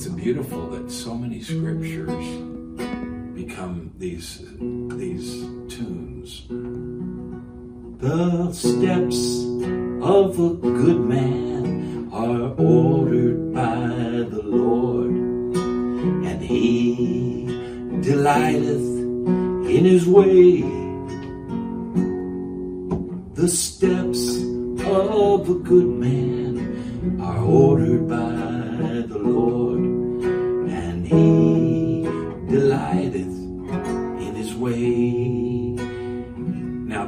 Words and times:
it's 0.00 0.08
beautiful 0.08 0.66
that 0.70 0.90
so 0.90 1.14
many 1.14 1.42
scriptures 1.42 2.24
become 3.34 3.92
these 3.98 4.38
these 4.96 5.44
tunes. 5.68 6.46
The 7.98 8.50
steps 8.50 9.44
of 10.00 10.40
a 10.40 10.54
good 10.56 11.00
man 11.00 12.08
are 12.14 12.48
ordered 12.56 13.52
by 13.52 14.24
the 14.32 14.42
Lord, 14.42 15.10
and 15.10 16.40
he 16.40 17.44
delighteth 18.00 18.88
in 19.68 19.84
his 19.84 20.06
way. 20.06 20.62
The 23.34 23.48
steps 23.48 24.38
of 24.82 25.50
a 25.50 25.58
good 25.62 25.88
man 25.88 27.20
are 27.20 27.44
ordered 27.44 28.08
by 28.08 28.50
the 29.10 29.18
Lord, 29.18 29.80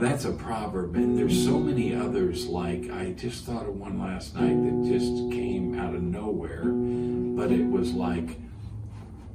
that's 0.03 0.25
a 0.25 0.33
proverb, 0.33 0.97
and 0.97 1.17
there's 1.17 1.45
so 1.45 1.61
many 1.61 1.95
others. 1.95 2.47
Like 2.47 2.91
I 2.91 3.13
just 3.13 3.45
thought 3.45 3.69
of 3.69 3.79
one 3.79 4.01
last 4.01 4.35
night 4.35 4.61
that 4.65 4.85
just 4.91 5.31
came 5.31 5.79
out 5.79 5.95
of 5.95 6.03
nowhere, 6.03 6.65
but 6.65 7.53
it 7.53 7.65
was 7.65 7.93
like, 7.93 8.41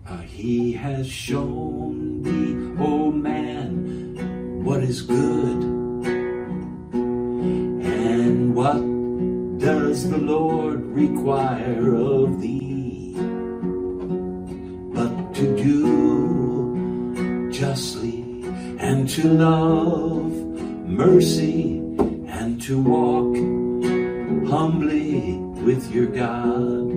uh, 0.07 0.17
He 0.17 0.73
has 0.73 1.07
shown 1.07 2.21
thee, 2.21 2.83
O 2.83 3.11
man, 3.11 4.63
what 4.65 4.83
is 4.83 5.01
good. 5.01 5.63
And 7.85 8.53
what 8.53 8.81
does 9.59 10.09
the 10.09 10.17
Lord 10.17 10.83
require 10.87 11.95
of 11.95 12.41
thee? 12.41 13.13
But 14.93 15.33
to 15.35 15.55
do 15.55 17.51
justly 17.51 18.43
and 18.79 19.07
to 19.09 19.27
love 19.29 20.46
mercy 20.97 21.77
and 22.27 22.59
to 22.59 22.81
walk 22.81 23.35
humbly 24.49 25.37
with 25.63 25.91
your 25.93 26.07
God. 26.07 26.87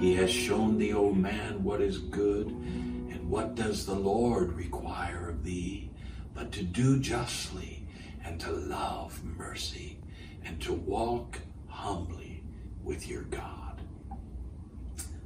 He 0.00 0.16
has 0.16 0.28
shown 0.28 0.78
thee, 0.78 0.92
O 0.92 1.12
man, 1.12 1.62
what 1.62 1.80
is 1.80 1.98
good, 1.98 2.48
and 2.48 3.30
what 3.30 3.54
does 3.54 3.86
the 3.86 3.94
Lord 3.94 4.52
require 4.54 5.28
of 5.28 5.44
thee, 5.44 5.92
but 6.34 6.50
to 6.52 6.64
do 6.64 6.98
justly, 6.98 7.86
and 8.24 8.40
to 8.40 8.50
love 8.50 9.22
mercy, 9.22 10.00
and 10.44 10.60
to 10.62 10.72
walk 10.72 11.38
humbly 11.68 12.42
with 12.82 13.06
your 13.06 13.22
God. 13.22 13.80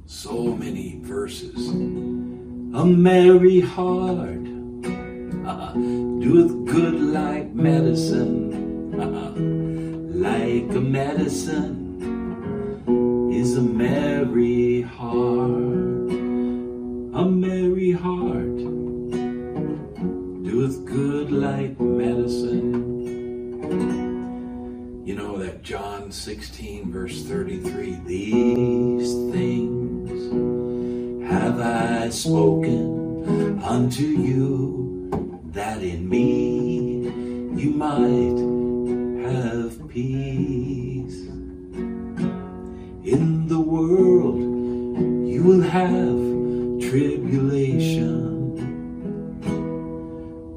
So 0.05 0.43
many 0.43 0.99
verses. 1.01 1.69
A 1.69 2.85
merry 2.85 3.61
heart 3.61 4.52
doeth 6.21 6.65
good 6.65 7.01
like 7.01 7.53
medicine, 7.53 8.93
like 10.21 10.75
a 10.75 10.81
medicine 10.81 11.83
is 13.33 13.57
a 13.57 13.61
merry 13.61 14.81
heart. 14.83 16.11
A 17.15 17.25
merry 17.25 17.91
heart 17.91 18.57
doeth 20.45 20.85
good 20.85 21.31
like 21.31 21.79
medicine. 21.79 22.93
You 25.05 25.15
know 25.15 25.37
that 25.39 25.61
John 25.63 26.11
16, 26.11 26.91
verse 26.91 27.23
33. 27.23 27.99
These 28.05 29.13
things 29.33 30.31
have 31.29 31.59
I 31.59 32.09
spoken 32.09 33.61
unto 33.63 34.03
you, 34.03 34.92
that 35.53 35.81
in 35.83 36.09
me 36.09 37.05
you 37.61 37.69
might 37.69 38.39
have 39.29 39.87
peace. 39.87 41.19
In 43.03 43.47
the 43.47 43.59
world 43.59 44.39
you 45.27 45.43
will 45.43 45.61
have 45.61 46.19
tribulation, 46.89 48.19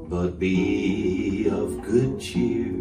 but 0.09 0.39
be 0.39 1.47
of 1.51 1.81
good 1.83 2.19
cheer. 2.19 2.73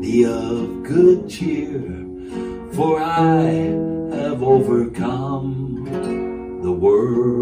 Be 0.00 0.24
of 0.24 0.82
good 0.84 1.28
cheer, 1.28 1.82
for 2.72 2.98
I 2.98 3.42
have 4.16 4.42
overcome 4.42 5.84
the 6.62 6.72
world. 6.72 7.37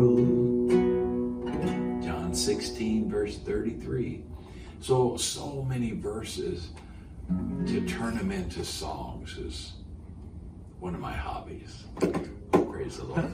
33. 3.47 4.25
So, 4.81 5.17
so 5.17 5.63
many 5.63 5.93
verses 5.93 6.71
to 7.67 7.87
turn 7.87 8.17
them 8.17 8.33
into 8.33 8.65
songs 8.65 9.39
is 9.39 9.73
one 10.81 10.95
of 10.95 11.01
my 11.01 11.13
hobbies. 11.13 11.85
Praise 12.51 12.99
the 12.99 13.05
Lord. 13.05 13.31